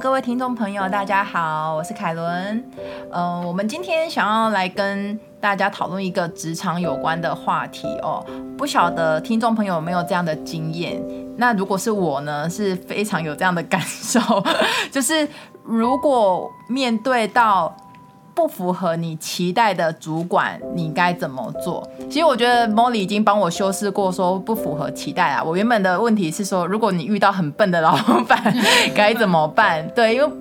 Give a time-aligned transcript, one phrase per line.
[0.00, 2.64] 各位听众朋友，大家好，我是凯伦。
[3.10, 8.24] 嗯、我们今天想要来跟大家讨论一个职场有关的话题哦。
[8.56, 11.02] 不晓得听众朋友有没有这样的经验？
[11.36, 14.20] 那如果是我呢，是非常有这样的感受，
[14.92, 15.28] 就是
[15.64, 17.74] 如果面对到。
[18.38, 21.84] 不符合你期待的主管，你该怎么做？
[22.08, 25.42] 其实我觉得 Molly 已经帮我修饰过，说不符合期待啊。
[25.42, 27.96] 我原本的问题是说，如果你遇到很笨的老
[28.28, 28.54] 板，
[28.94, 29.88] 该怎么办？
[29.88, 30.32] 对，因为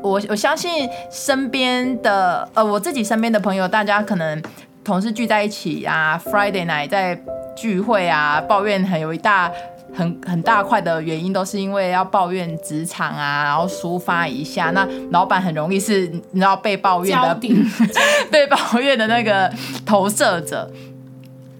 [0.00, 4.40] 我我相信身边的呃，我自己身边的朋友，大家可能
[4.84, 7.20] 同事聚在一起啊，Friday night 在
[7.56, 9.50] 聚会啊，抱怨很有一大。
[10.00, 14.70] 很很大块的原因都是因为要抱怨职场啊，然后抒发一下。
[14.70, 17.38] 那老板很容易是你知道被抱怨的，
[18.32, 19.52] 被抱怨的那个
[19.84, 20.70] 投射者。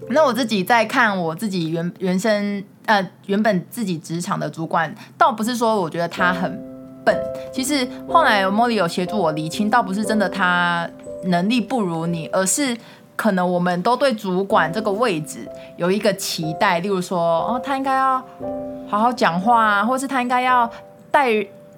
[0.09, 6.51] 那我自己在看我自己原原生呃原本自己职场的主管，倒不是说我觉得他很
[7.05, 7.15] 笨，
[7.53, 10.89] 其实后来 Molly 有协助我厘清，倒不是真的他
[11.25, 12.75] 能力不如你，而是。
[13.21, 18.19] 可能我们都对主管这个位置有一个期待，例如说，哦，他应该要
[18.89, 20.67] 好好讲话啊，或是他应该要
[21.11, 21.29] 带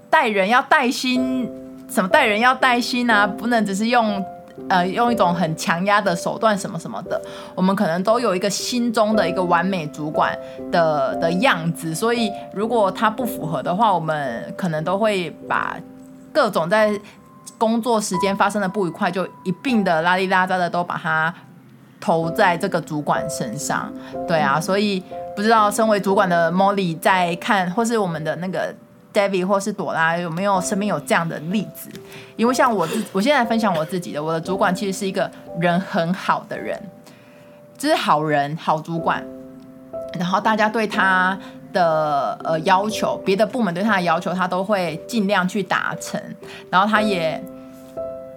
[0.10, 1.52] 带人要带心，
[1.90, 4.24] 什么带人要带心啊，不能只是用
[4.70, 7.22] 呃用一种很强压的手段什么什么的。
[7.56, 10.34] 我们可能都有一个心中的一个完美主管
[10.72, 15.76] 的的样子，所以如果他不符合的话，我们可能都会把
[16.32, 16.98] 各种在。
[17.58, 21.34] 工作时间发生的不愉快，就一并的拉里拉杂的都把它
[22.00, 23.92] 投在这个主管身上。
[24.28, 25.04] 对啊，所以
[25.36, 28.74] 不知道身为主管的 Molly 在看，或是我们的那个
[29.14, 31.90] David 或是朵拉有没有身边有这样的例子？
[32.36, 35.30] 因为像我自，我现在分享我自己的，我的主管其实是一个
[35.60, 36.82] 人很好的人，
[37.78, 39.24] 就是好人好主管，
[40.20, 41.38] 然后大家对他。
[41.74, 46.22] 的呃要求，别的部门对他的要求，他都会尽量去达成。
[46.70, 47.44] 然后他也，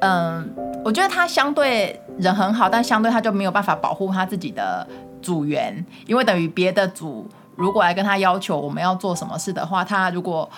[0.07, 4.87] 嗯，我觉得他相对人很好，但相对他就没有办法保护他自己的
[5.21, 10.49] 组员，因为等于别的组如果来跟他要求我们要做什么事的话，他如果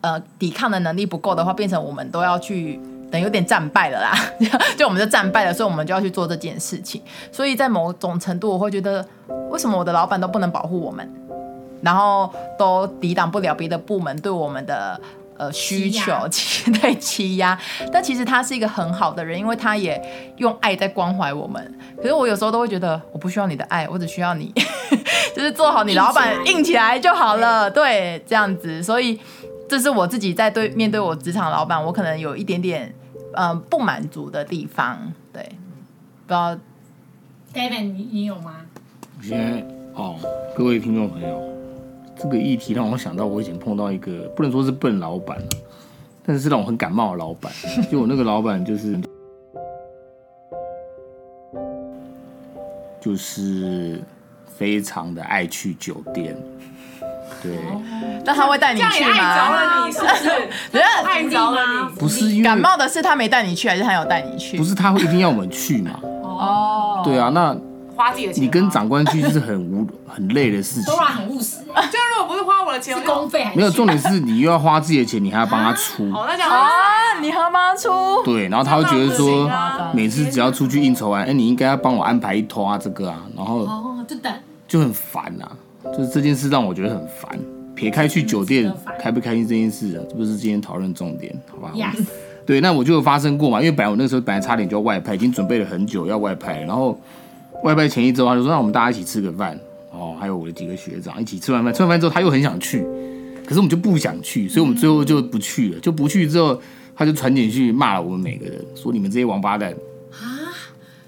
[0.00, 2.80] 呃抵抗的能力不够的话，变成我们都要去，
[3.10, 4.14] 等有点战败了啦，
[4.78, 7.02] 就我们就战败了，所以我们就要去做这件事情。
[7.30, 9.06] 所以在某种程度，我会觉得，
[9.50, 11.06] 为什么我的老板都不能保护我们？
[11.82, 14.98] 然后都抵挡不了别的部门对我们的
[15.38, 17.58] 呃需求， 期待欺压。
[17.92, 20.00] 但其实他是一个很好的人，因为他也
[20.36, 21.78] 用爱在关怀我们。
[21.96, 24.52] 可是我有时候都会觉得，我不需要你的爱，我只需要你，
[25.34, 27.70] 就是做好你老板硬起来就好了。
[27.70, 28.82] 对，这样子。
[28.82, 29.18] 所以
[29.68, 32.94] 这是我自己在对面对我职场老板，我可能有一点点
[33.32, 35.12] 嗯、呃、不满足的地方。
[35.32, 35.42] 对，
[36.26, 36.56] 不知道
[37.54, 38.56] David 你你有吗？
[39.22, 40.16] 现在哦，
[40.54, 41.55] 各位听众朋友。
[42.18, 45.36] 这个议题让我想到，我以前碰到一个不能说是笨老板，
[46.24, 47.52] 但是是让我很感冒的老板。
[47.90, 48.98] 就我那个老板就是，
[53.00, 54.00] 就是
[54.46, 56.34] 非常的爱去酒店。
[57.42, 57.58] 对，
[58.24, 59.10] 那他会带你去吗？
[59.10, 60.80] 爱着了你是不是？
[61.04, 62.00] 爱着了你。
[62.00, 64.56] 不是因为感冒的是他没带你去，还是他有带你去？
[64.56, 66.00] 不是他会一定要我们去嘛？
[66.02, 67.54] 哦，对啊，那。
[67.96, 70.84] 花自己的钱，你跟长官去就是很无很累的事情。
[70.84, 73.56] 都很务实，就如果不是花我的钱，是公费还是？
[73.56, 76.04] 没有，重点是你又要花自己的钱，你还要帮他出。
[76.14, 78.22] 哦，那这样啊，你还要帮他出？
[78.24, 79.50] 对，然后他会觉得说，
[79.94, 84.32] 每次只要出去应酬完，哎，你应该要帮我安排一拖啊这个啊，然后哦，就等，
[84.68, 85.48] 就很烦呐。
[85.96, 87.38] 就是这件事让我觉得很烦。
[87.74, 92.04] 撇开去酒店开不开心这件事啊，这不是今天讨论重点，好吧？Yes。
[92.46, 96.98] 对，那我就有发生过嘛，因为本来我那个时候本来差点就要外派，已经准备了很久要外派，然后。
[97.62, 99.58] 外派前一周，他就说让我们大家一起吃个饭
[99.90, 101.72] 哦，还有我的几个学长一起吃完饭。
[101.72, 102.86] 吃完饭之后，他又很想去，
[103.44, 105.80] 可是我们就不想去，所以我们最后就不去了。
[105.80, 106.60] 就不去之后，
[106.94, 109.72] 他就传简讯骂了我们每个人，说你们这些王八蛋
[110.12, 110.52] 啊！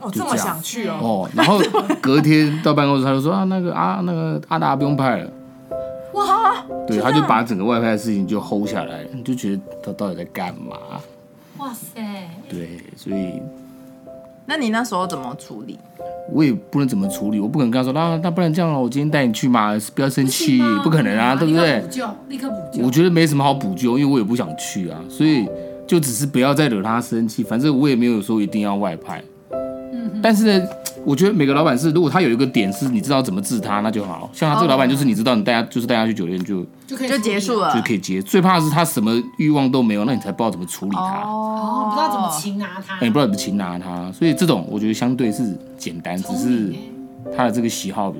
[0.01, 0.99] 哦，这么想去哦。
[1.01, 1.61] 哦，然后
[2.01, 5.31] 隔天到办公室，他就说啊，那个啊，那个阿达不用派了。
[6.15, 6.65] 哇！
[6.87, 10.77] 对，他就把整个外派的事情就 hold 下来，你就觉得他到底在干嘛？
[11.59, 12.01] 哇塞！
[12.49, 13.43] 对，所以。
[14.49, 15.79] 那你那时候怎么处理？
[16.33, 21.81] 我也不能怎么处理，我不可能跟他说，那那不然这样了，我今天带你去嘛，不要生气，不，不可能啊，对不对？
[21.81, 22.83] 补救，立刻补救。
[22.83, 25.47] 我觉得没什么好补救，因为我也不想去啊，所以
[25.87, 29.23] 就只是不要再惹他生气，反正我也没有说一定要外派。
[29.93, 30.67] 嗯但是呢，
[31.05, 34.29] 我觉得每个老板是，如果他有一个点是你知道怎么治他，那就好。
[34.33, 38.21] 像他这个老板就是你知道你带他就是带他去酒店就就可以就结束了，就可以结。
[38.21, 41.23] 最怕的是他什么欲望都没有，那你才不知道怎么处理他。
[41.25, 42.95] 哦，不知道怎么擒拿他。
[42.95, 46.75] 哎，你不知道怎么擒拿他，所以这种我觉得相对是简单，只是
[47.37, 48.13] 他的这个喜好。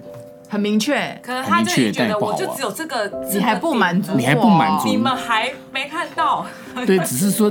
[0.51, 6.47] 很明确，可能他就觉得我就只有这个，你还不满足，你还不满足，你们还没看到。
[6.87, 7.51] 对，只是说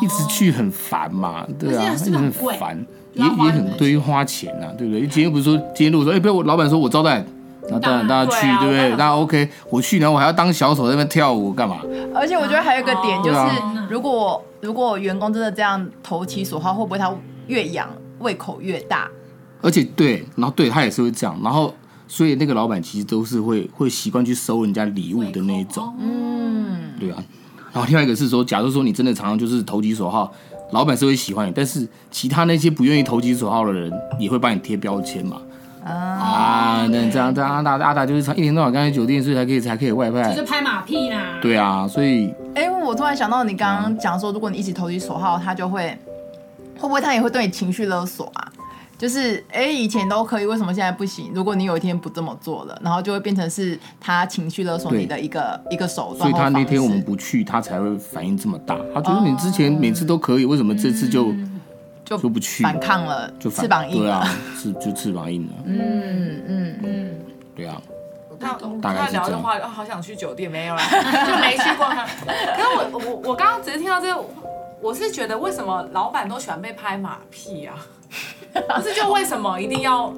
[0.00, 2.86] 一直去很烦嘛，对啊，很烦，
[3.20, 5.06] 也也很对于花钱呐，对不对？
[5.06, 7.24] 今天不是说今天如果说，哎，不要我老板说我招待，
[7.62, 8.90] 然后当然大家去，对不对？
[8.92, 11.78] 大家 OK，我去，然后我还要当小丑在那边跳舞干嘛？
[12.14, 13.38] 而且我觉得还有一个点就是，
[13.88, 17.12] 如果如果员工真的这样投其所好，会不会他
[17.46, 17.88] 越养
[18.18, 19.08] 胃口越大？
[19.62, 21.74] 而且对，然后对他也是会这样，然后。
[22.12, 27.22] 所以那个老板其实都是会会习惯去收人家礼物的那一种，嗯，对啊。
[27.72, 30.32] 然后另外一个是说，假如说你真的常常就是投其所好，
[30.72, 35.36] 老板是会喜欢你，但是其他那些不愿意投其所好的人也会帮你贴标签嘛。
[35.82, 41.38] 啊，那这样这样阿达阿达就是一天到晚干在酒店，所以才可以才可以外派，就是拍马屁啦。
[41.40, 45.96] 对啊，所以，哎，我突然想到你刚刚讲说，如果你一直投其所好，他就会
[46.78, 48.49] 会不会他也会对你情绪勒索啊？
[49.00, 51.32] 就是哎，以前都可以，为什么现在不行？
[51.34, 56.18] 如果你有一天不这么做了，然后就会变成是他情绪勒索你的一个一个手段。
[56.18, 58.78] 所以他那天我们不去，他才会反应这么大。
[58.92, 61.32] 他觉得你之前每次都可以，为什么这次就
[62.04, 62.62] 就不去？
[62.62, 64.06] 反抗了，就翅膀硬了。
[64.06, 65.52] 对啊，是就翅膀硬了。
[65.64, 67.10] 嗯嗯嗯，
[67.56, 67.80] 对啊。
[68.38, 70.82] 他他聊的话，好想去酒店，没有啦，
[71.26, 71.86] 就没去过。
[71.88, 74.22] 可是我我我刚刚只是听到这个，
[74.82, 77.76] 我是觉得为什么老板都喜欢被拍马屁啊？
[78.52, 80.12] 可是，就为什么一定要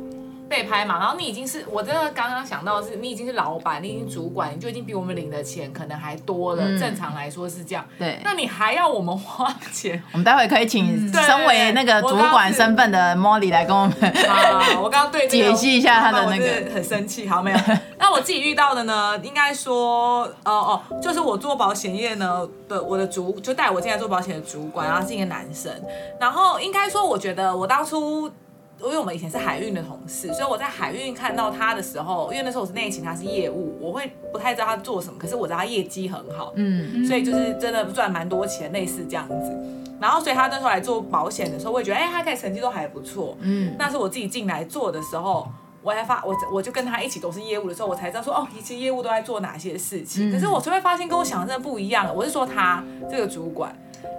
[0.52, 0.99] 被拍嘛？
[0.99, 6.62] 然后你已经是，我真的刚刚想到的是，你已经是老板，你已经主管，你就已经比我们领的钱可能还多了。
[6.62, 7.82] 嗯、正常来说是这样。
[7.99, 8.20] 对。
[8.22, 10.02] 那你还要我们花钱？
[10.12, 13.94] 我们待会可以请身为那个主管身份的 Molly 来跟我们。
[14.28, 16.70] 啊， 我刚刚对解析一下他的那个。
[16.75, 17.58] 很生气，好没有？
[17.98, 19.19] 那我自己遇到的呢？
[19.25, 20.52] 应该说，哦
[20.90, 25.72] 哦，就是我做保险业呢的，我的主就带我进来做保险的主管，然后是一个男生。
[26.20, 28.31] 然后应该说，我觉得我当初。
[28.80, 39.52] 因为我们以前是海运的同事，所以我在海运看到他的时候，因为那时候我是内勤，他是业务，我会不太知道他做什么，可是我知道他业绩很好，嗯，所以就是真的赚蛮多钱，类似这样子。
[40.00, 43.76] 然后所以他那时候来做保险的时候，我也觉得，哎，他在成绩都还不错，嗯。
[43.78, 45.46] 那是我自己进来做的时候，
[45.80, 50.28] 我还发我我就跟他一起都是业务的时候，我才知道说，哦，其实业务都在做哪些事情。
[50.28, 52.12] 嗯、可是我就会发现跟我想的真的不一样。
[52.12, 53.72] 我是说他这个主管，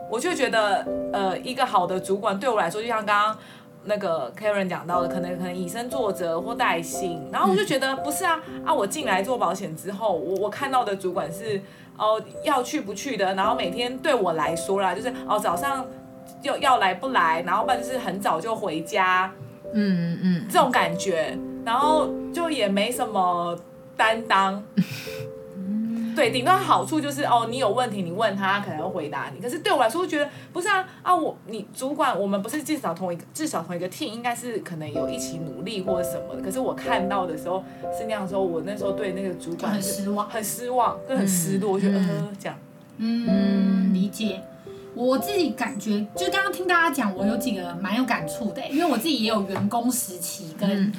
[0.10, 3.38] 我就觉得，呃，一个好的主管对我来说，就像刚刚。
[3.86, 8.74] 那个 Karen 讲到的，可能可能以身作则或带薪，然后我就觉得不是啊啊！
[8.74, 11.62] 我进来做保险之后，我我看到的主管是
[11.98, 15.86] 哦要去不去的，然后每天对我来说啦，就是哦早上
[16.42, 19.32] 要要来不来，然后不然就是很早就回家，
[19.74, 23.58] 嗯嗯，这种感觉，然后就也没什么
[23.98, 24.64] 担当。
[26.16, 29.42] 对，顶多好处就是哦，你有问题你问他，他可能会回答你。
[29.42, 36.42] 可是对我来说，我觉得不是啊啊，我你主管，我们不是至少同一个至少同一个 team，应该是可能有一起努力或者什么的。
[36.42, 37.64] 可是我看到的时候
[37.98, 42.58] 是那样的时候，我那时候对那个主管很失望，很失望，就很失落，我觉得呃这样。
[42.98, 44.42] 嗯，理解。
[44.96, 50.94] 我自己感觉，就刚刚听大家讲，我有几个蛮有感触的，因为我自己也有员工时期跟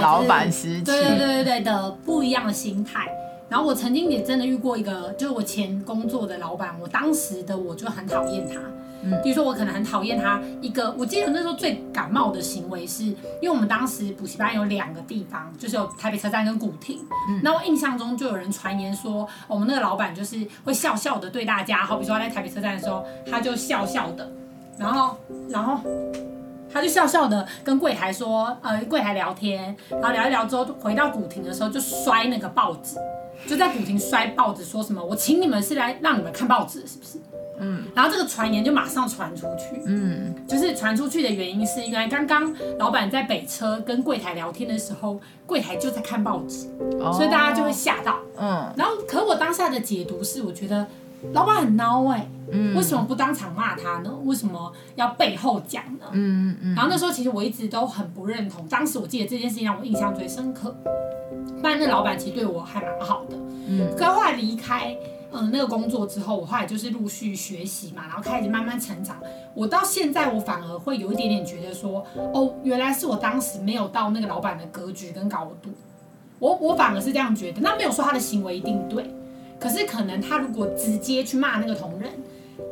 [0.00, 3.06] 老板时期，对对对对对的不一样的心态。
[3.48, 8.60] 然后我曾经也真的遇过一个，就是我前工作的老板，我当时的我就很讨厌他。
[9.02, 16.98] 嗯，比如说我可能很讨厌他一个，我记得那时候最感冒的行为是，因为我们当时补习班有两个地方，就是有台北车站跟古亭。
[17.28, 24.28] 嗯，那我印象中就有人传言说，我们那个老板就是会笑笑的对大家，好比说他在台北车站的时候，他就笑笑的，
[24.78, 25.16] 然后
[25.50, 25.78] 然后
[26.72, 32.96] 他就笑笑的跟柜台说，呃，柜台聊天，然后聊一聊之后回到古亭的时候就摔那个报纸。
[33.46, 35.04] 就在古亭摔报纸，说什么？
[35.04, 37.18] 我请你们是来让你们看报纸，是不是？
[37.58, 37.84] 嗯。
[37.94, 39.80] 然后这个传言就马上传出去。
[39.86, 40.34] 嗯。
[40.46, 46.66] 就是传出去的原因是，原来刚刚老板在北车跟柜台聊天的时候，柜台就在看报纸，
[47.00, 48.18] 哦、所以大家就会吓到。
[48.38, 48.72] 嗯。
[48.76, 50.86] 然后，可我当下的解读是，我觉得
[51.32, 54.12] 老板很孬哎、欸，嗯，为什么不当场骂他呢？
[54.24, 56.06] 为什么要背后讲呢？
[56.12, 56.74] 嗯嗯。
[56.74, 60.74] 然后那时候其实我一直都很不认同，当时我记得这件事情让我印象最深刻。
[61.62, 64.94] 但那老板其实对我还蛮好的，嗯，可后来离开，
[65.32, 69.16] 嗯，那个工作之后，我后来就是陆续学习嘛，然后开始慢慢成长。
[69.54, 75.70] 我到现在，我反而会有一点点觉得说，哦，原来是我当时没有到那个老板的格局跟高度。
[76.38, 79.10] 我我反而是这样觉得，那没有说他的行为一定对，
[79.58, 82.10] 可是可能他如果直接去骂那个同仁，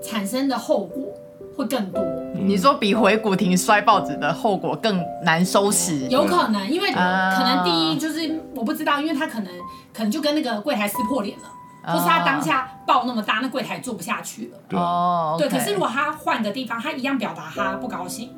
[0.03, 1.12] 产生的后果
[1.57, 2.03] 会更多。
[2.35, 6.07] 你说比回古亭摔报纸的后果更难收拾？
[6.09, 9.53] 有可能，因为可能第一就是我不知道，因为他可能
[9.93, 11.45] 可能就跟那个柜台撕破脸了。
[11.87, 14.79] 就是他当下爆那么大，那柜台做不下去了。
[14.79, 15.47] 哦，对。
[15.50, 18.31] 可是如果他换个地方，他一样表达他不高兴，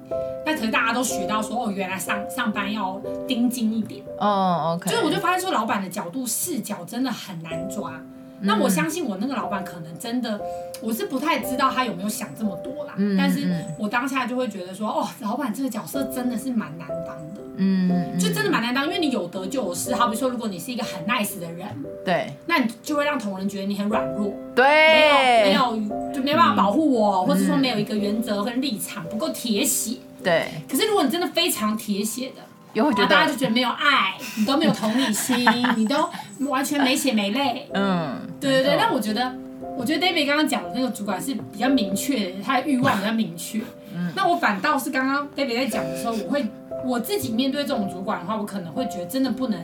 [0.45, 4.05] 那可是大家都学到说，哦，原来上上班要盯紧一点。
[4.19, 4.91] 哦，OK。
[4.91, 7.93] 所以我就发现说，老板的角度视角真的很难抓。
[8.41, 10.41] 那我相信我那个老板可能真的，
[10.83, 12.95] 我是不太知道他有没有想这么多啦。
[12.97, 13.17] 嗯。
[13.17, 17.41] 但是我当下就会觉得说，哦，老板这个角色真的是蛮难当的。
[17.57, 18.19] 嗯。
[18.19, 19.95] 就真的蛮难当，因为你有得就有失。
[19.95, 21.67] 好比说，如果你是一个很 nice 的人，
[22.05, 24.33] 对，那你就会让同仁觉得你很软弱。
[24.55, 24.65] 对。
[24.65, 29.97] 没有，没有，就没办法保护我，或者说没有一个原则跟立场，不够铁血。
[30.23, 30.49] 对。
[30.69, 32.43] 可是如果你真的非常铁血的。
[32.77, 35.47] 又会觉得大家就觉得没有爱，你都没有同理心，
[35.79, 37.67] 你都完全没血没泪。
[37.73, 38.77] 嗯，对对对。
[38.77, 39.35] 那我觉得，
[39.79, 43.63] 我觉得 David 刚刚讲的那个主管是比较明确的，他的欲望比较明确。
[43.95, 44.13] 嗯。
[44.15, 46.47] 那我反倒是刚刚 David 在讲的时候，我会
[46.85, 49.59] 我自己面对这种主管的话，我可能会觉得真的不能，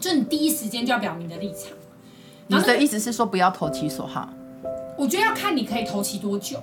[0.00, 1.70] 就你第一时间就要表明的立场。
[2.46, 4.30] 你的意思是说不要投其所好？
[4.96, 6.56] 我觉得要看你可以投其多久。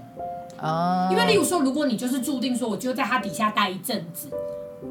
[0.59, 1.09] 哦。
[1.11, 4.29] 因为例如说，如果你就是注定说，我就在他底下待一阵子。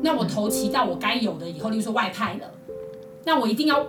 [0.00, 2.50] 那我投期到我该有的以后，例如说外派了，
[3.24, 3.86] 那我一定要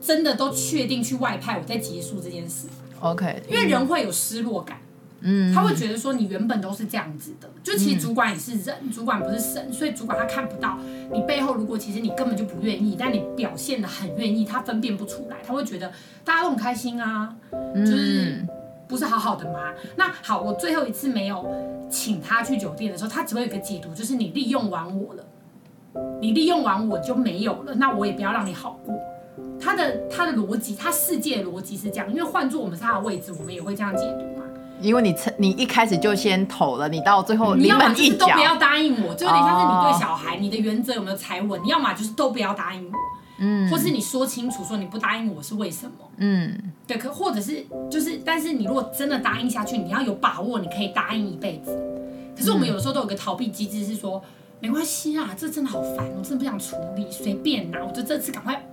[0.00, 2.66] 真的都确定去外派，我再结束这件事。
[3.00, 4.80] OK，因为人会有失落感，
[5.20, 10.78] 嗯，他会觉得说你原本都是这样子的，就其实主管也是人，嗯、主管不是神，所以主管他看不到
[11.12, 15.92] 你背后，如果其实你根本就不愿意，但你表现的很愿意，他分辨不出来，他会觉得
[16.24, 17.34] 大家都很开心啊，
[17.74, 18.46] 就是
[18.86, 19.72] 不是好好的吗？
[19.96, 21.44] 那好，我最后一次没有
[21.90, 25.24] 请他去酒店的时候，他只会有一个解读，就是你利用完我了。
[26.20, 28.94] 你利用完我就没有了，那我也不要让你好过。
[29.60, 34.44] 他的他的逻辑，他世界的逻辑是这样，因为换做我们是他的位置，我们也会这样解读嘛。
[34.80, 41.60] 因为你你一开始就先投了，你到最后你要么就是都不要答应我，就有点像是你对小孩，你的原则有没有踩稳？
[41.62, 42.98] 你要么就是都不要答应我，
[43.38, 45.92] 嗯，或是你说清楚说你不答应我是为什么？
[46.16, 51.70] 嗯，对，可或者是就是，但是你如果真的答应下去，你要有把握你可以答应一辈子。
[52.36, 54.20] 可是我们有的时候都有个逃避机制，是说。
[54.62, 57.84] 没关系啊，这真的好烦，我真的不想处理，随便拿。
[57.84, 58.64] 我就这次赶快，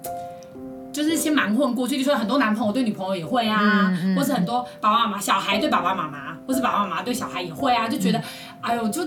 [0.94, 1.98] 就是先蛮混过去。
[1.98, 8.24] 就说很多男朋友对女朋友也会啊，嗯嗯、或是很多爸爸妈妈、小孩对爸爸妈妈，或是爸爸妈妈对小孩也会啊，就觉得，嗯、
[8.62, 9.04] 哎呦，就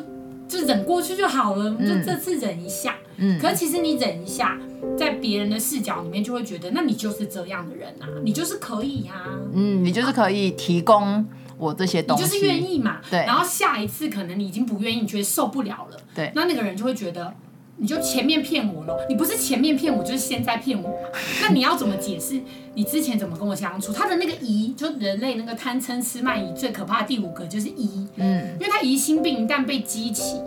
[0.48, 2.96] 就忍过去就好了，嗯、就这次忍一下。
[3.22, 3.38] 嗯。
[3.40, 4.58] 可是其实你忍一下，
[4.98, 9.38] 在别人的视角里面就会觉得，那你就是这样的人啊，你就是可以呀、啊。
[9.54, 11.24] 嗯，你就是可以提供。
[11.58, 13.00] 我这些东西，你就是愿意嘛？
[13.08, 13.20] 对。
[13.20, 15.96] 然后下一次可能你已经不愿意，你觉得受不了了。
[16.12, 16.32] 对。
[16.34, 17.32] 那那个人就会觉得，
[17.76, 21.08] 你就前面骗我了，你不是前面骗我，就是现在骗我嘛。
[21.40, 22.40] 那你要怎么解释
[22.74, 23.92] 你之前怎么跟我相处？
[23.92, 28.08] 他的那个疑，就人类那个贪嗔痴慢疑最可怕的第五个就是疑。
[28.16, 28.56] 嗯。
[28.58, 30.40] 因为他疑心病一旦被激起，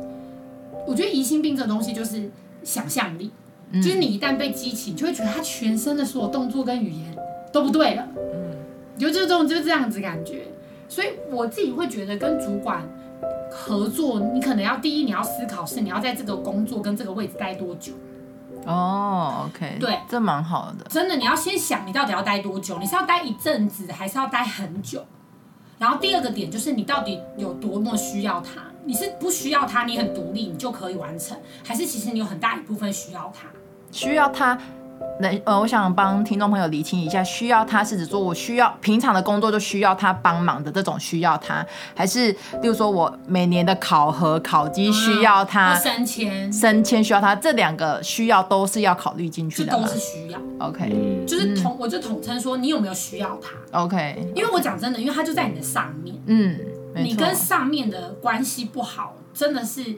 [0.85, 2.29] 我觉得疑心病这东西就是
[2.65, 3.31] 想象力，
[3.71, 7.15] 嗯、就是你一旦被激起，你就会觉得他全身的所有动作跟语言
[7.53, 8.05] 都不对了。
[8.33, 8.51] 嗯。
[8.97, 10.47] 就这种就这样子感觉。
[10.87, 12.81] 所以我自己会觉得跟主管
[13.51, 17.93] 合作，你可能要第一你要思考是你要在这个工作跟这个位置待多久。
[18.65, 20.85] 哦，OK，对，这蛮好的。
[20.89, 25.05] 真的，你要先想你到底要待多久，你是要待一阵子还是要待很久？
[25.77, 28.61] 然后第二个点就是你到底有多么需要他？
[28.85, 33.47] 你是不需要他，你很独立，你就可以完成，还是其实你有很大一部分需要他？
[33.91, 34.57] 需要他。
[35.19, 50.39] 那呃，我想帮听众朋友理清一下，需要他是指说我需要平常的工作就需要他帮忙的这种需要他，还是例如说我每年的考核考绩需要他升迁升迁需要他，这两个需要都是要考虑进去的，这都是需要。
[50.59, 56.57] OK，就是统我就统称说你有没有需要他？OK，因为我讲真的，因为他就在你的上面，嗯，
[57.03, 59.95] 你跟上面的关系不好，真的是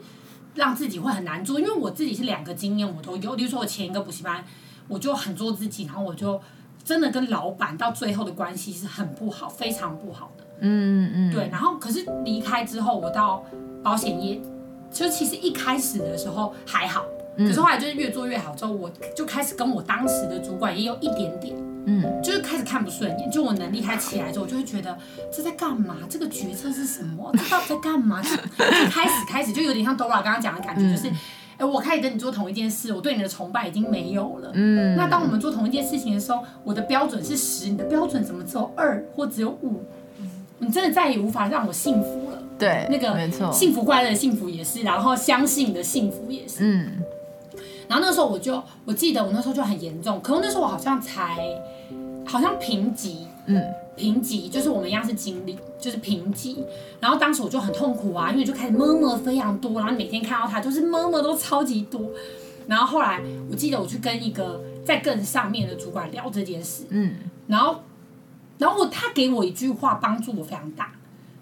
[0.54, 1.58] 让自己会很难做。
[1.60, 4.44] 因为我自己是两个经验我都有，例如说我前一个补习班。
[4.90, 6.40] 我就很做自己，然后我就
[6.82, 10.44] 真的跟老板到最后的关系是很不好，非常不好的。
[10.60, 11.46] 嗯嗯，对。
[11.52, 13.44] 然后可是离开之后，我到
[13.82, 14.40] 保险业，
[14.90, 17.04] 就其实一开始的时候还好，
[17.36, 21.54] 可是后来就是越做越好之后，我就开始跟我当时的主管也有一点点，
[21.86, 23.30] 嗯，就是开始看不顺眼。
[23.30, 24.96] 就我能力开起来之后，我就会觉得
[25.32, 25.96] 这在干嘛？
[26.08, 27.30] 这个决策是什么？
[27.34, 28.20] 这到底在干嘛？
[28.24, 28.28] 就
[28.90, 31.14] 开始开始就有点像 Dora 刚刚讲的感觉，就是。
[31.58, 34.52] 哎，我开始跟你做同一件事，我对你的崇拜已经没有了。
[34.54, 39.82] 嗯，那当我们做同一件事情的时候，我的标准是十，你的标准怎么只有二或只有五？
[40.60, 42.40] 你真的再也无法让我幸福了。
[42.56, 46.58] 对，那个没错，幸福快乐的幸福也是，然后相信的幸福也是。
[46.60, 46.92] 嗯，
[47.88, 51.38] 然后那个时候我就我记得我那时候就很严重，可我那时候我好像才
[52.26, 53.62] 好像评级，嗯，
[53.96, 56.62] 评级就是我们一样是经理，就是评级。
[57.00, 62.10] 然后当时我就很痛苦啊，因为就开始 murmur 非常多，然后每天看到他就是 murmur 都超级多。
[62.66, 67.14] 然后后来我记得我去跟一个在更上面的主管聊这件事，嗯，
[67.46, 67.76] 然后
[68.58, 70.92] 然后我他给我一句话帮助我非常大。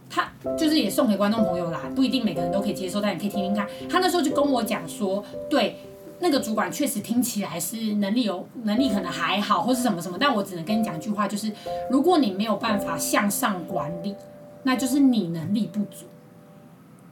[0.08, 3.66] 他就是也送给观众朋友啦，不一定每个人都可以接受，但你可以听听看。
[3.90, 5.76] 他那时候就跟我讲说，对，
[6.20, 11.52] 那个主管确实听起来是能力有能力可能还好，或是什么什么，但我只能跟你讲一句话，就是
[11.90, 14.14] 如果你没有办法向上管理，
[14.62, 16.06] 那就是你能力不足。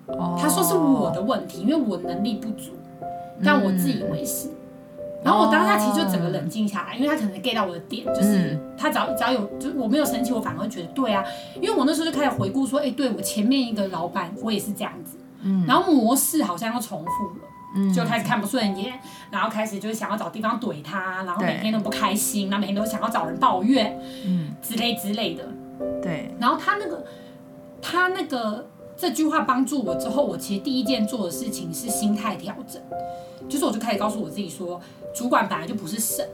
[0.06, 2.72] 哦，他说是我的问题，因为我能力不足，
[3.44, 4.48] 但我自以为是。
[4.48, 4.50] 嗯
[5.24, 17.06] 然后我当下其实就整个冷静下来，因为他可能 get 到我的点，就是他只要只要有，就我没有生气，我反而会觉得对啊，因为我那时候就开始回顾说，哎，对我前面一个老板，我也是这样子，嗯，然后模式好像又重复
[17.40, 18.98] 了，嗯，就开始看不顺眼，
[19.30, 25.44] 然后开始就是想要找地方怼他，然后每天都不开心，然后每天都想要找人抱怨，嗯，之类之类的，
[26.02, 27.04] 对，然后他那个
[27.82, 32.80] 他那个这句话帮助我之后，我其实第一件做的事情是心态调整，
[33.48, 34.80] 就是我就开始告诉我自己说。
[35.14, 36.28] 主管本来就不是神，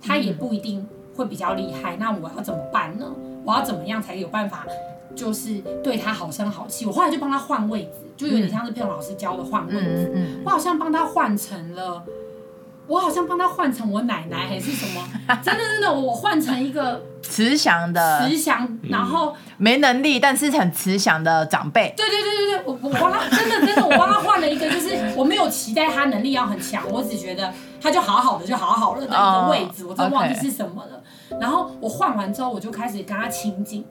[0.00, 1.94] 他也不一定会比较厉害。
[1.96, 3.04] 嗯、那我要怎么办呢？
[3.44, 4.66] 我要怎么样才有办法，
[5.14, 6.86] 就是对他好声好气？
[6.86, 10.12] 我后来就帮他换位置，就有点像是佩蓉老师教的换位置。
[10.14, 12.02] 嗯嗯、我好像帮他换成了。
[12.86, 15.02] 我好像帮他换成我奶奶还是什么，
[15.42, 21.94] 真的真的，我换成一个慈祥的慈祥，然后没能力但是很慈祥的长辈。
[21.96, 31.02] 对对对对对，我我帮他真的真的，我帮他换了一个，就是我没有期待他能力要很强，我只觉得他就好好的就好好了的一个位置，我真忘记是什么了。
[31.40, 33.84] 然后我换完之后，我就开始跟他亲近。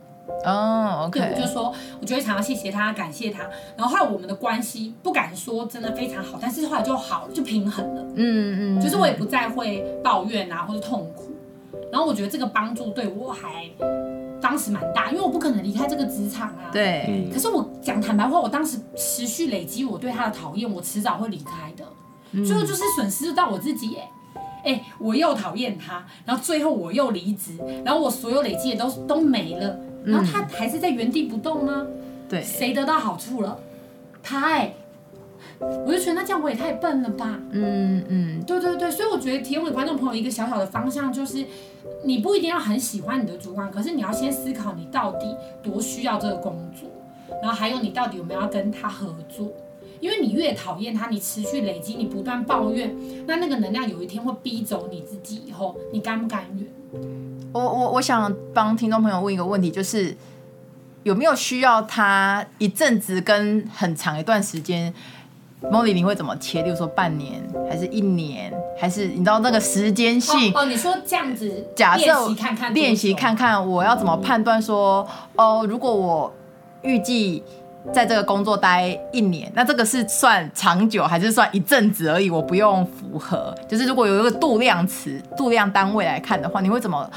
[0.46, 3.44] 哦、oh，OK，对，我就说，我就会常常谢谢他，感谢他。
[3.76, 8.02] 然后后来我们的关系不敢说真的非常好，但是后来就好了，就平衡了。
[8.16, 11.32] 嗯嗯，就是我也不再会抱怨啊，或者痛苦。
[11.92, 13.70] 然后我觉得这个帮助对我还
[14.42, 16.72] 当时蛮大，因为我不可能离开这个职场啊。
[16.72, 17.30] 对。
[17.32, 21.86] 可是我讲坦白话，我当时持续累积我对他的讨厌，我迟早会离开的。
[22.46, 24.08] 最后就是损失到我自己耶。
[24.64, 29.80] 哎，我又讨厌他，然后最后我又离职，然后我所有累积的都都没了。
[30.06, 31.86] 然后他还是在原地不动吗？
[32.28, 33.58] 对，谁得到好处了？
[34.22, 34.74] 他哎，
[35.60, 37.40] 我就觉得那这样我也太笨了吧。
[37.52, 41.46] 嗯嗯，对对对，所以我觉得提供给观众朋友一个小小的方向，就是
[42.06, 46.90] 你不一定要很喜欢你的主管，可是你要先思考你到底多需要这个工作，
[47.42, 49.52] 然后还有你到底有没有要跟他合作，
[50.04, 52.94] 因为你越讨厌他，你持续累积，你不断抱怨，
[53.26, 56.68] 那那个能量有一天会逼走你自己，以后你甘不甘愿？
[57.54, 60.14] 我我我想帮听众朋友问一个问题，就是
[61.04, 64.94] 有没有需要他一阵子跟很长一段时间
[65.62, 66.62] ？Molly，你会怎么切？
[66.64, 70.52] 例如说半年，还是一年，还是你知道那个时间性？
[70.54, 76.34] 哦，哦，你说这样子，假设练习看看，练习看看，我要怎么判断说，哦，如果我
[76.82, 77.42] 预计。
[77.92, 82.30] 在这个工作待一年，那这个是算长久还是算一阵子而已？
[82.30, 87.10] 我不用符合，就是如果有一个度量词、度量单位来看的话，你会怎么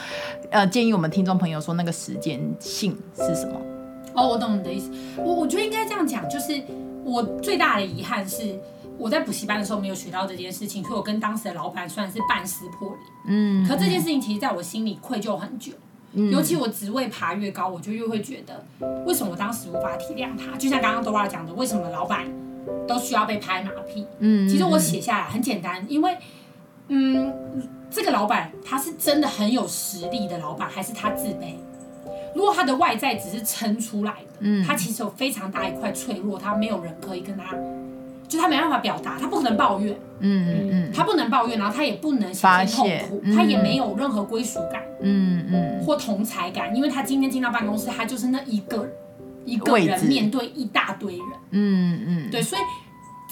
[0.50, 3.60] 呃建议我们听众朋友说那个时间性是什么？
[4.14, 4.90] 哦，我懂你的意思。
[5.18, 6.60] 我我觉得应该这样讲，就是
[7.04, 8.58] 我最大的遗憾是
[8.98, 13.00] 我在补习班的时候没有学到这件事情，所以我跟当时的老板算是半撕破脸。
[13.28, 15.72] 嗯，可这件事情其实在我心里愧疚很久。
[16.12, 18.64] 尤其我职位爬越高，我就越会觉得，
[19.04, 20.56] 为什么我当时无法体谅他？
[20.56, 22.26] 就像刚刚 Dora 讲的，为什么老板
[22.88, 24.06] 都需要被拍马屁？
[24.20, 26.16] 嗯，其实我写下来很简单，因为，
[26.88, 27.32] 嗯，
[27.90, 31.54] 这个老板他是真的很有实力的老板，还是他自卑？
[32.34, 37.54] 如果他的外在只是撑出来的，嗯，他其实有非常大一块脆弱，他没有人可以跟他。
[38.28, 48.88] 就他没办法表达，他不可能抱怨，嗯嗯嗯，他不能抱怨，然后他也不能显现痛苦，他也没有任何归属感，嗯嗯，或同才感，因为他今天进到办公室，他就是那一个
[49.44, 52.62] 一个人面对一大堆人，嗯嗯，对，所以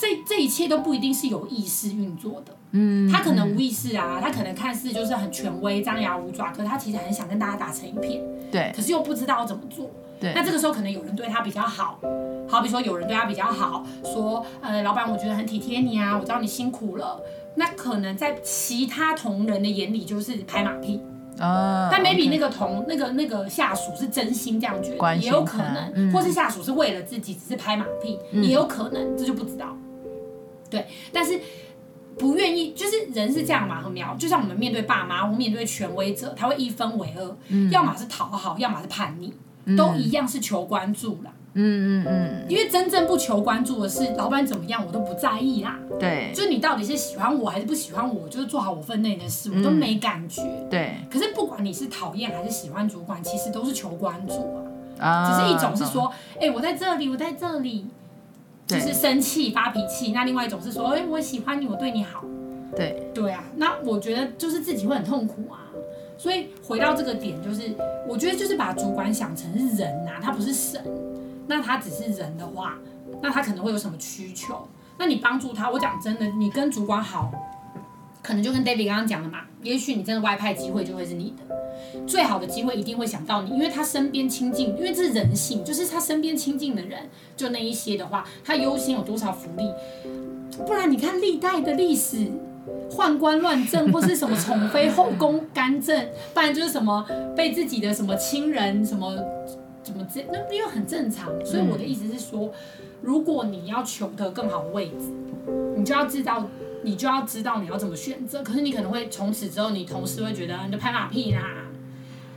[0.00, 9.90] 这这一切都不一定是有意识运作的，嗯，他可能无意识啊，他可能看似就是很权威、张牙舞爪，可是他其实很想跟大家打成一片，对，可是又不知道怎么做。
[10.20, 10.32] 对。
[10.34, 11.98] 那这个时候可能有人对他比较好，
[12.48, 17.20] 好比说有人对他比较好，说呃老板我觉得很体贴你啊，我知道你辛苦了，
[17.56, 21.00] 那可能在其他同仁的眼里就是拍马屁
[21.38, 29.76] 啊，但 maybe 那个同那个那个下属是真心这样觉得，也有可能，嗯、或是下属是为了自己只是拍马屁，嗯、也有可能，这就不知道。
[30.70, 31.40] 对，但是
[32.18, 39.34] 不愿意就是人是这样嘛，很妙，就像我们面对爸妈，我们面对权威者，他会一分为二，嗯、要么是讨好，要么是叛逆。
[39.78, 45.78] 都一样是求关注啦，嗯嗯嗯，因为真正不求关注的是老板怎么样，我都不在意啦。
[46.00, 50.42] 对，就是你到底是喜欢我还是不喜欢我，就是做好我分内的事，我都没感觉。
[50.42, 50.96] 嗯、对。
[51.10, 55.06] 可是不管你是讨厌还是喜欢主管，其实都是求关注啊。
[55.06, 55.30] 啊。
[55.30, 57.86] 只是一种是说，哎、欸，我在这里，我在这里，
[58.66, 60.10] 就是生气发脾气。
[60.10, 62.24] 那另外一种是说，哎、欸，我喜欢你，我对你好。
[62.74, 63.10] 对。
[63.14, 65.70] 对啊，那我觉得就是自己会很痛苦啊。
[66.18, 67.72] 所以回到这个点，就是
[68.08, 70.82] 我觉得就是把主管想成是人呐、啊，他不是神。
[71.46, 72.74] 那他只是人的话，
[73.22, 74.66] 那他可能会有什么需求？
[74.98, 77.30] 那你帮助他，我讲真的，你跟主管好，
[78.22, 89.68] 可能就跟 David 刚刚讲的嘛，也许你真的外派机会就会是你的最好的机会，一定会想到你，因为他身边亲近，因为这是人性，就是他身边亲近的人，就那一些的话，他优先有多少福利？
[90.64, 92.30] 不然你看历代的历史，
[92.90, 97.04] 宦官乱政或是什么宠妃后宫干政，不然就是什么
[97.36, 99.12] 被自己的什么亲人什么。
[99.84, 102.52] 怎么这那因为很正常，所以我的意思是说，嗯、
[103.02, 105.12] 如果你要求得更好的位置，
[105.76, 106.48] 你就要知道，
[106.82, 108.42] 你就要知道你要怎么选择。
[108.42, 111.66] 可是你可能会从此之后，你同事会觉得你就拍马屁啦，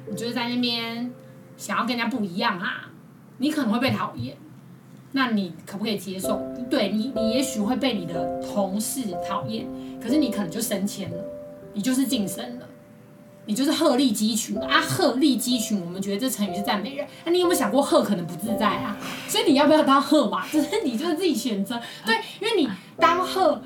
[0.09, 1.09] 你就是在那边
[1.55, 2.91] 想要跟人家不一样啊，
[3.37, 4.35] 你可能会被讨厌。
[5.13, 6.41] 那你可不可以接受？
[6.69, 9.65] 对你，你也许会被你的同事讨厌，
[10.03, 11.23] 可是你可能就升迁了，
[11.73, 12.66] 你就是晋升了。
[13.47, 14.81] 你就是鹤立鸡群啊！
[14.81, 17.07] 鹤立鸡群，我们觉得这成语是赞美人。
[17.23, 18.97] 那、你有没有想过鹤可能不自在啊？
[19.29, 20.45] 所以你要不要当鹤嘛？
[20.51, 21.79] 就是你就是自己选择。
[22.05, 23.61] 对，因为你当鹤，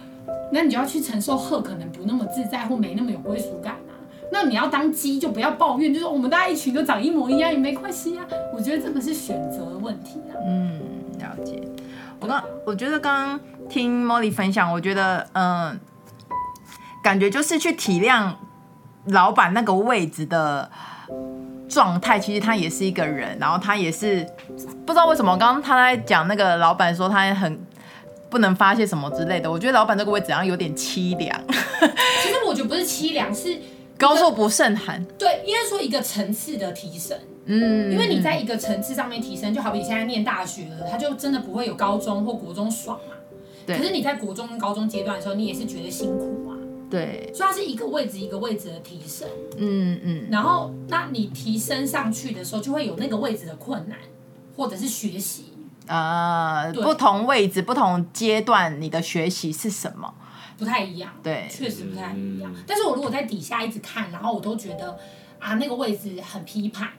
[0.54, 3.98] 那你就要去承受鹤可能不那么自在或没那么有归属感啊。
[4.32, 8.24] 那你要当鸡，就不要抱怨，就是我们大家一群都长一模一样也没关系啊。
[8.54, 10.38] 我觉得这个是选择的问题啊。
[10.46, 10.80] 嗯，
[11.18, 11.60] 了解。
[12.20, 15.80] 我刚我觉得刚刚听 Molly 分享，我觉得嗯、
[17.04, 18.32] 感觉就是去体谅。
[19.06, 20.70] 老板那个位置的
[21.68, 24.26] 状态，其实他也是一个人，然后他也是
[24.86, 27.60] 不知道为什么，刚刚他在讲那个老板说他很
[28.30, 31.42] 不能发泄什么之类的，我觉得老板这个位置好像有点凄凉。
[31.48, 33.58] 其实我觉得不是凄凉，是
[33.98, 35.04] 高处不胜寒。
[35.18, 37.18] 对，应该说一个层次的提升。
[37.46, 43.16] 嗯，因为你在一个层次上面提升，就好比现在念大学了，他就真的不会有高中或国中爽嘛。
[43.66, 43.78] 对。
[43.78, 46.56] 可是你在国中跟高中阶段的时候，你也是觉得辛苦嘛。
[46.92, 49.28] 对，所以它是一个位置一个位置的提升，
[49.58, 53.98] 嗯嗯，然后那你提升上去的时候，就会有那个位置的困难，
[54.58, 55.46] 或者是学习。
[55.88, 60.14] 啊，呃、不同位置不同阶段，你的学习是什么？
[60.58, 62.54] 不太一样，对，确实不太一样。
[62.54, 64.98] 嗯、但是我如果在底下一直看，然后我都觉得
[65.40, 66.90] 啊，那个位置很批判，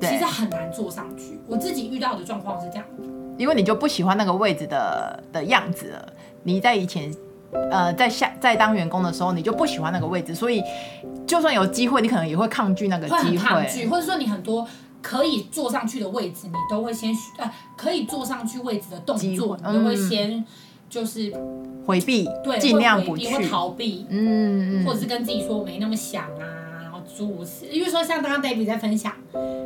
[0.00, 0.08] 对。
[0.08, 1.38] 其实很难坐上去。
[1.48, 2.84] 我自己遇到的状况是这样，
[3.36, 6.12] 因为你就不喜欢那个位置的的样子了，
[6.44, 7.12] 你在以前。
[7.70, 10.62] 呃，在下在当员工的时候，你就不喜欢那个位置，所以
[11.26, 14.66] 就算有机会，你可能也会抗拒那个机会，抗拒，或者说你很多
[15.00, 20.44] 可以坐上去的位置，你都会先呃，可以坐上去位置的动作，嗯、你都会先
[20.90, 21.32] 就是
[21.86, 29.12] 回避，对，尽量不去，会逃避，嗯嗯，或者是跟自己说我没那么想啊，然后诸如此，因为说像刚刚 David 在分享，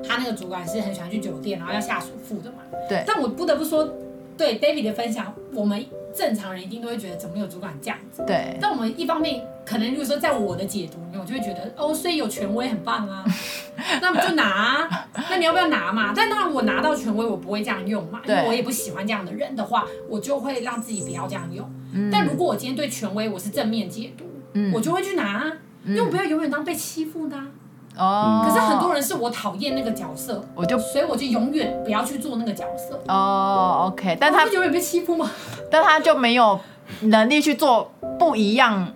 [0.07, 3.89] 他那个主管是很喜欢去酒店，然后要下属付的嘛，对，但我不得不说，
[4.37, 5.85] 对 David 的分享，我们。
[6.19, 8.25] 正常人一定都会觉得怎么有主管这样子？
[8.27, 8.59] 对。
[8.61, 13.25] 但我们一方面可能，如果说在我的解读里面，我就会觉得哦，所以有权威很棒啊，
[14.03, 16.13] 那么就拿啊，那你要不要拿嘛？
[16.17, 21.71] 但当然我拿到权威，我不会这样用嘛，因为我也不喜欢这样的人的话，我就会让自己不要这样用。
[21.93, 22.11] 嗯。
[22.11, 25.53] 但如果我今天对权威我是正面解读，嗯，我就会去拿啊，
[25.87, 27.47] 因为我不要永远当被欺负的啊。
[27.99, 32.99] 哦，可是很多人是我讨厌那个角色，我就所以我就永远不要去做那个角色。
[33.09, 35.31] 哦，OK，但他永远被欺负吗？
[35.71, 36.59] 但他就没有
[37.03, 38.93] 能力去做不一样、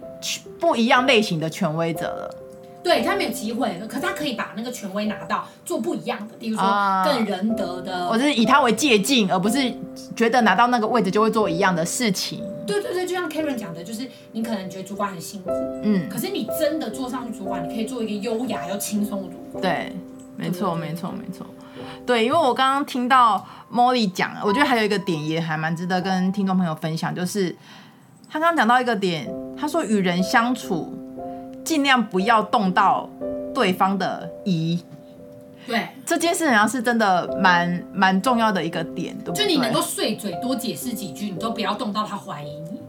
[0.59, 2.35] 不一样类型的权威者了。
[2.83, 6.65] 对，他没有机会，可是他可以把那个权威拿到做不一样的，比如说
[7.05, 9.73] 更仁德的，我是以他为借镜，而不是
[10.17, 12.43] 觉得拿到那个位置就会做一样的事情。
[12.67, 15.51] 对对对，就像 Karen 讲的，就是你可能觉得主管很辛苦，
[15.85, 19.63] 嗯，可是你真的坐上去主管，你可以做一个优雅又轻松的主管。
[19.63, 19.93] 对，
[20.37, 21.47] 没错没错没错，
[22.05, 27.55] 对，因为我刚刚听到 Molly 讲，我觉得还有一个点也还蛮值得跟听众朋友分享，就是
[28.29, 30.99] 他刚刚讲到一个点，他说与人相处。
[31.65, 33.09] 尽量不要动到
[33.55, 34.81] 对方的疑，
[35.67, 39.45] 对这件事好像是真的蛮蛮重要的一个点，对不对？
[39.45, 42.81] 就你能够碎嘴多解释几句，你都不要动到他怀疑你。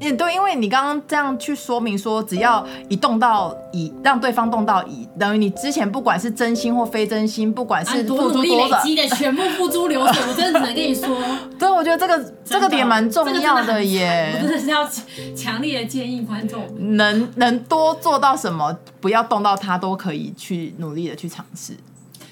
[0.00, 11.16] 嗯，对，因为你刚刚这样去说明说，只要一动到乙，让对方动到乙，等于你之前不管是真心或非真心，不管是付出多的，多努力累积的全部付诸流水，我真的只能跟你说。
[11.58, 14.32] 对，我觉得这个的这个点蛮重要的耶。
[14.34, 14.88] 我真的是要
[15.36, 21.74] 强烈的建议观众，能能多做到什么，不要动到他，都可以去努力的去尝试。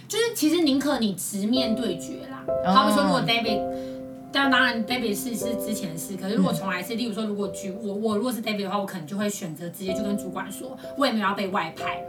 [0.09, 2.43] 就是其实宁可你直面对决啦。
[2.65, 3.61] 他们说，如果 David，
[4.31, 12.07] 但当然 David 是是之前的事，可是如果重来是，例如说，如果举我我如果是 David 的话，我可能就会选择直接就跟主管说，我也没有要被外派了，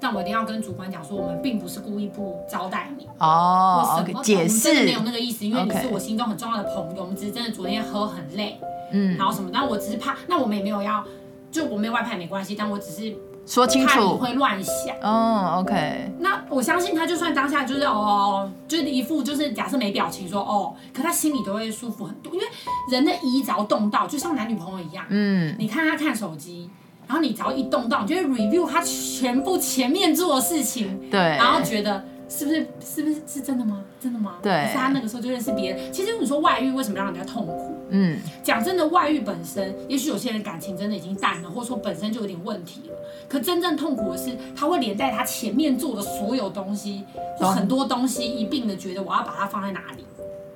[0.00, 8.60] 但我一定要跟主管讲说，我们并不是故意不招待你哦，okay, 解释，没有那个意思，因为你是我心中很重要的朋友，我们只是真的昨天喝很累，
[8.92, 11.04] 嗯，然后什么，但我只是怕，那我们也没有要，
[11.50, 13.14] 就我没有外派没关系，但我只是。
[13.46, 15.52] 说清楚，你会乱想哦。
[15.54, 22.46] Oh, OK，那我相信他，就算当下就是哦，就是一副就是假设没表情说哦，可他心里都会舒服很多，因为
[22.90, 25.04] 人的移只要动到，就像男女朋友一样。
[25.10, 26.70] 嗯，你看他看手机，
[27.06, 32.02] 然后你只要一动到，你就会 review 他全部前面做的事情，对，然后觉得。
[32.28, 33.82] 是不是是不是是真的吗？
[34.00, 34.34] 真的吗？
[34.42, 34.52] 对。
[34.64, 35.92] 可是他那个时候就认识别人。
[35.92, 37.72] 其实你说外遇为什么让人家痛苦？
[37.90, 42.96] 嗯，讲真的，外遇本身，也许有些人感情真的已经淡了，或者说本身就有点问题了。
[43.28, 47.04] 可真正痛苦的是，他会连带他前面做的所有东西，
[47.38, 50.04] 或很多东西一并的觉得我要把它放在哪里。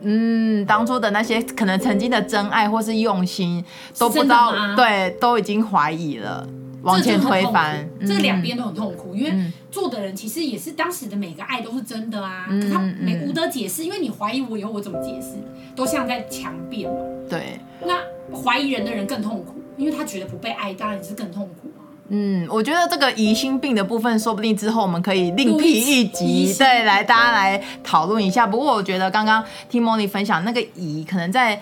[0.03, 3.65] 嗯，当初的那些可能曾经的真爱或是用心，
[3.99, 6.47] 都不知道，对，都已经怀疑了。
[6.83, 15.37] 往前推翻，这个两边都很痛苦，因为做的人其实也是当时的每个爱都是真的啊，可他没无得解释，因为你怀疑我以后我怎么解释，
[15.77, 16.99] 都像在强辩嘛。
[17.29, 17.99] 对，那
[18.37, 21.85] 怀疑人的人更痛苦，因为他觉得不被爱，当然是更痛苦啊。
[22.09, 28.47] 嗯，我觉得这个疑心病的部分，说不定之后我们可以另辟一集，对，来大家来讨论一下。
[28.47, 31.61] 不过我觉得刚刚听莫妮分享那个疑，可能在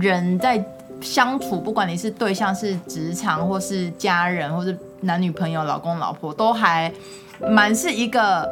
[0.00, 0.64] 人在。
[1.00, 6.92] 相处，不管你是对象是职场，或是家人，或是男女朋友、老公老婆，都还
[7.40, 8.48] 蛮是一个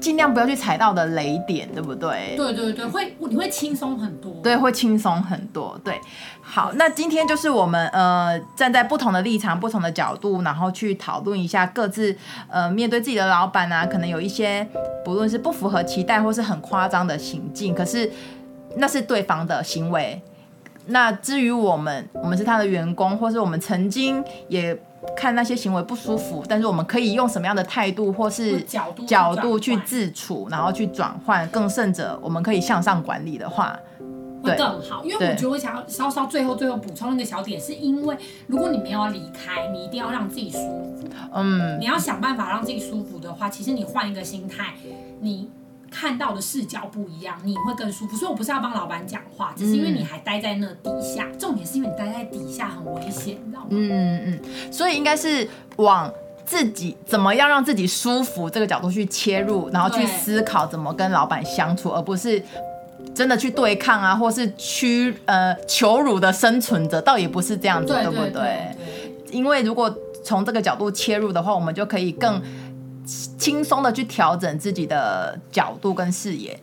[0.00, 2.34] 尽量不要去踩到的雷点，对不对？
[2.36, 4.32] 对对对，会你会轻松很多。
[4.42, 5.78] 对，会轻松很多。
[5.82, 6.00] 对，
[6.40, 12.16] 好，那今天就是我们呃站在不同的立场、不同的角度，然后去讨论一下各自
[12.48, 14.66] 呃面对自己的老板啊，可能有一些
[15.04, 18.10] 不论是不符合期待，或是很夸张的行径，可是
[18.76, 20.22] 那是对方的行为。
[20.86, 24.76] 那至于我们，我们是他的员工，或是我们曾经也
[25.16, 33.78] 看那些行为不舒服，但是我们可以用什么样的态度或是角度角度去自处，然后去转换，更甚者，我们可以向上管理的话，
[34.42, 35.02] 会更好。
[35.04, 38.16] 因为我觉得我想要稍稍最后最后补充一个小点，是因为
[38.46, 41.08] 如果你没有要离开，你一定要让自己舒服。
[41.32, 44.74] 嗯，你要想办法让自己舒服的话，其实你换一个心态，
[45.20, 45.50] 你。
[45.90, 48.16] 看到的视角不一样，你会更舒服。
[48.16, 51.28] 所以我不是要帮老板讲话，只是因为你还待在那底下。
[51.32, 53.66] 嗯、重点是因为你待在底下很危险，你知道吗？
[53.70, 54.72] 嗯嗯。
[54.72, 56.12] 所以应该是往
[56.44, 62.42] 自己怎么样让自己舒服这个角度去切入，然后去思考怎么跟老板相处，而不是
[63.14, 68.76] 真的去对抗啊，或是屈呃求辱的生存者，倒也不是这样子，对，对，对，对，对不对？
[69.30, 72.40] 因为如果从这个角度切入的话，我们就可以更。
[73.36, 76.58] 轻松的去调整自己的角度跟视野，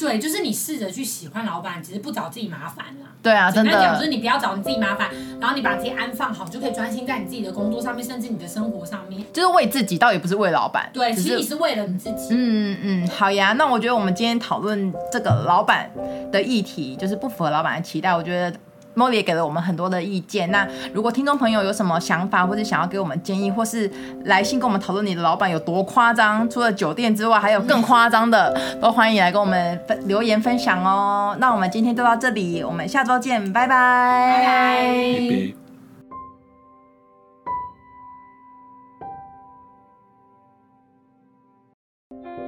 [0.00, 3.06] 对，就是你试着去喜欢老板，只是不找自己麻烦了。
[3.22, 3.70] 对啊，真的。
[3.72, 9.22] 讲就是你不要找你自己麻烦，然后你把自己安放好，就可以专心在你自己的工作上面，甚至你的生活上面。
[9.32, 10.88] 就是为自己，倒也不是为老板。
[10.92, 12.28] 对，其实你是为了你自己。
[12.30, 13.52] 嗯嗯，好呀。
[13.52, 15.90] 那我觉得我们今天讨论这个老板
[16.32, 18.14] 的议题，就是不符合老板的期待。
[18.14, 18.56] 我觉得。
[19.00, 20.50] 莫莉也给了我们很多的意见。
[20.50, 23.90] 那如果听众朋友有什么想法，或者想要给我们建议，或是
[24.26, 31.34] 来信跟我们讨论你的老板有多夸张，除了酒店之外，还有更夸张的，都欢迎来跟我们分留言分享哦。
[31.40, 33.70] 那我们今天就到这里，我们下周见，拜拜。
[33.70, 35.69] 拜拜。